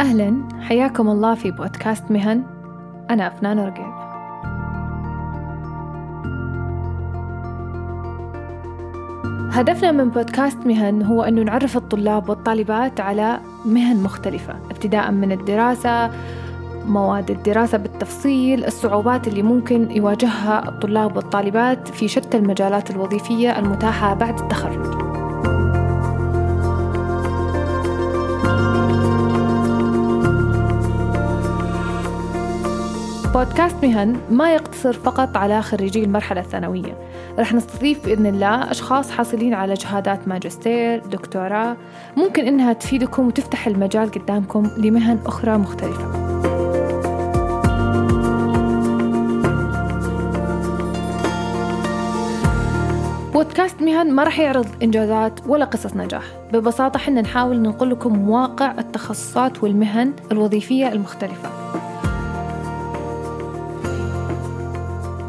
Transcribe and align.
أهلا. 0.00 0.48
حياكم 0.60 1.08
الله 1.08 1.34
في 1.34 1.50
بودكاست 1.50 2.10
مهن. 2.10 2.42
أنا 3.10 3.26
أفنان 3.26 3.58
رقيب. 3.58 4.00
هدفنا 9.52 9.92
من 9.92 10.10
بودكاست 10.10 10.66
مهن 10.66 11.02
هو 11.02 11.22
أنه 11.22 11.42
نعرف 11.42 11.76
الطلاب 11.76 12.28
والطالبات 12.28 13.00
على 13.00 13.40
مهن 13.64 14.02
مختلفة 14.02 14.54
ابتداء 14.70 15.10
من 15.10 15.32
الدراسة 15.32 16.10
مواد 16.86 17.30
الدراسة 17.30 17.78
بالتفصيل 17.78 18.64
الصعوبات 18.64 19.28
اللي 19.28 19.42
ممكن 19.42 19.90
يواجهها 19.90 20.68
الطلاب 20.68 21.16
والطالبات 21.16 21.88
في 21.88 22.08
شتى 22.08 22.36
المجالات 22.36 22.90
الوظيفية 22.90 23.58
المتاحة 23.58 24.14
بعد 24.14 24.38
التخرج. 24.40 24.99
بودكاست 33.40 33.84
مهن 33.84 34.16
ما 34.30 34.54
يقتصر 34.54 34.92
فقط 34.92 35.36
على 35.36 35.62
خريجي 35.62 36.04
المرحلة 36.04 36.40
الثانوية. 36.40 36.98
رح 37.38 37.54
نستضيف 37.54 38.06
بإذن 38.06 38.26
الله 38.26 38.70
أشخاص 38.70 39.10
حاصلين 39.10 39.54
على 39.54 39.76
شهادات 39.76 40.28
ماجستير 40.28 40.98
دكتوراه. 41.06 41.76
ممكن 42.16 42.44
إنها 42.44 42.72
تفيدكم 42.72 43.26
وتفتح 43.26 43.66
المجال 43.66 44.10
قدامكم 44.10 44.70
لمهن 44.76 45.18
أخرى 45.26 45.58
مختلفة. 45.58 46.04
بودكاست 53.32 53.82
مهن 53.82 54.12
ما 54.12 54.24
راح 54.24 54.38
يعرض 54.38 54.66
إنجازات 54.82 55.40
ولا 55.46 55.64
قصص 55.64 55.96
نجاح. 55.96 56.24
ببساطة 56.52 56.98
حنا 56.98 57.20
نحاول 57.20 57.58
ننقل 57.58 57.90
لكم 57.90 58.30
واقع 58.30 58.74
التخصصات 58.78 59.62
والمهن 59.62 60.12
الوظيفية 60.32 60.92
المختلفة. 60.92 61.59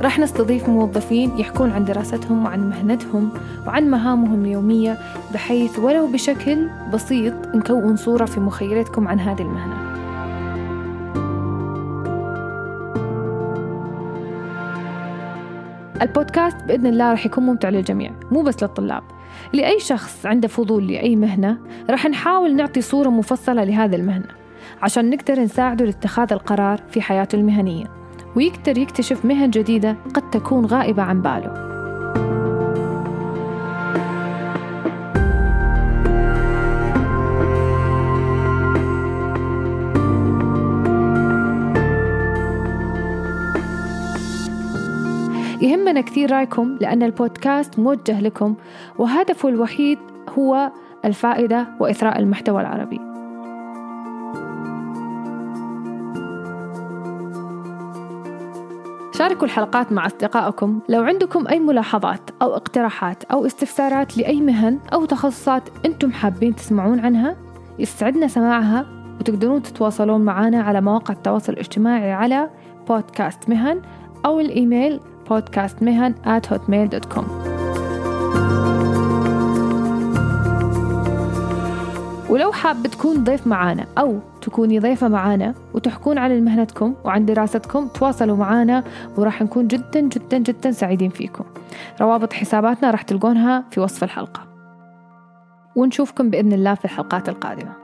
راح 0.01 0.19
نستضيف 0.19 0.69
موظفين 0.69 1.39
يحكون 1.39 1.71
عن 1.71 1.85
دراستهم 1.85 2.45
وعن 2.45 2.69
مهنتهم 2.69 3.29
وعن 3.67 3.89
مهامهم 3.89 4.45
اليومية 4.45 4.97
بحيث 5.33 5.79
ولو 5.79 6.07
بشكل 6.07 6.69
بسيط 6.93 7.33
نكون 7.55 7.95
صورة 7.95 8.25
في 8.25 8.39
مخيلتكم 8.39 9.07
عن 9.07 9.19
هذه 9.19 9.41
المهنة. 9.41 9.91
البودكاست 16.01 16.57
بإذن 16.63 16.85
الله 16.85 17.11
راح 17.11 17.25
يكون 17.25 17.43
ممتع 17.43 17.69
للجميع 17.69 18.11
مو 18.31 18.41
بس 18.41 18.63
للطلاب. 18.63 19.03
لأي 19.53 19.79
شخص 19.79 20.25
عنده 20.25 20.47
فضول 20.47 20.87
لأي 20.87 21.15
مهنة 21.15 21.57
راح 21.89 22.05
نحاول 22.05 22.55
نعطي 22.55 22.81
صورة 22.81 23.09
مفصلة 23.09 23.63
لهذه 23.63 23.95
المهنة 23.95 24.27
عشان 24.81 25.09
نقدر 25.09 25.39
نساعده 25.39 25.85
لاتخاذ 25.85 26.33
القرار 26.33 26.81
في 26.89 27.01
حياته 27.01 27.35
المهنية. 27.35 28.00
ويقدر 28.35 28.77
يكتشف 28.77 29.25
مهن 29.25 29.49
جديدة 29.49 29.95
قد 30.13 30.29
تكون 30.29 30.65
غائبة 30.65 31.03
عن 31.03 31.21
باله. 31.21 31.71
يهمنا 45.61 46.01
كثير 46.01 46.31
رأيكم 46.31 46.77
لأن 46.81 47.03
البودكاست 47.03 47.79
موجه 47.79 48.21
لكم 48.21 48.55
وهدفه 48.97 49.49
الوحيد 49.49 49.97
هو 50.39 50.71
الفائدة 51.05 51.67
وإثراء 51.79 52.19
المحتوى 52.19 52.61
العربي. 52.61 53.10
شاركوا 59.21 59.45
الحلقات 59.47 59.91
مع 59.91 60.05
أصدقائكم 60.05 60.79
لو 60.89 61.03
عندكم 61.03 61.47
أي 61.47 61.59
ملاحظات 61.59 62.29
أو 62.41 62.55
اقتراحات 62.55 63.23
أو 63.23 63.45
استفسارات 63.45 64.17
لأي 64.17 64.41
مهن 64.41 64.79
أو 64.93 65.05
تخصصات 65.05 65.69
أنتم 65.85 66.11
حابين 66.11 66.55
تسمعون 66.55 66.99
عنها 66.99 67.35
يسعدنا 67.79 68.27
سماعها 68.27 68.85
وتقدرون 69.19 69.61
تتواصلون 69.61 70.21
معنا 70.21 70.61
على 70.61 70.81
مواقع 70.81 71.13
التواصل 71.13 71.53
الاجتماعي 71.53 72.11
على 72.11 72.49
بودكاست 72.87 73.49
مهن 73.49 73.81
أو 74.25 74.39
الإيميل 74.39 74.99
podcastmehan 75.29 76.13
at 76.25 76.53
hotmail.com 76.53 77.40
ولو 82.31 82.51
حاب 82.51 82.87
تكون 82.87 83.23
ضيف 83.23 83.47
معانا 83.47 83.85
أو 83.97 84.19
تكوني 84.41 84.79
ضيفة 84.79 85.07
معانا 85.07 85.53
وتحكون 85.73 86.17
عن 86.17 86.45
مهنتكم 86.45 86.95
وعن 87.05 87.25
دراستكم 87.25 87.87
تواصلوا 87.87 88.37
معانا 88.37 88.83
وراح 89.17 89.41
نكون 89.41 89.67
جدا 89.67 89.99
جدا 89.99 90.37
جدا 90.37 90.71
سعيدين 90.71 91.09
فيكم. 91.09 91.43
روابط 92.01 92.33
حساباتنا 92.33 92.91
راح 92.91 93.01
تلقونها 93.01 93.63
في 93.71 93.79
وصف 93.79 94.03
الحلقة. 94.03 94.41
ونشوفكم 95.75 96.29
بإذن 96.29 96.53
الله 96.53 96.73
في 96.73 96.85
الحلقات 96.85 97.29
القادمة. 97.29 97.80